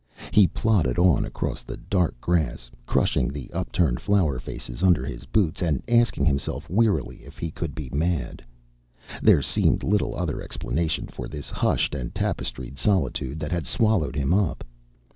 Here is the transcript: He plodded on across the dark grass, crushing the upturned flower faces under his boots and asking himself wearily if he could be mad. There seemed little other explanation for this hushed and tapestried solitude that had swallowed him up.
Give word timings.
He 0.31 0.47
plodded 0.47 0.97
on 0.97 1.25
across 1.25 1.61
the 1.61 1.77
dark 1.77 2.19
grass, 2.19 2.71
crushing 2.87 3.27
the 3.31 3.51
upturned 3.53 4.01
flower 4.01 4.39
faces 4.39 4.81
under 4.81 5.05
his 5.05 5.25
boots 5.25 5.61
and 5.61 5.83
asking 5.87 6.25
himself 6.25 6.67
wearily 6.71 7.17
if 7.17 7.37
he 7.37 7.51
could 7.51 7.75
be 7.75 7.91
mad. 7.91 8.43
There 9.21 9.43
seemed 9.43 9.83
little 9.83 10.15
other 10.15 10.41
explanation 10.41 11.05
for 11.05 11.27
this 11.27 11.51
hushed 11.51 11.93
and 11.93 12.15
tapestried 12.15 12.79
solitude 12.79 13.39
that 13.41 13.51
had 13.51 13.67
swallowed 13.67 14.15
him 14.15 14.33
up. 14.33 14.63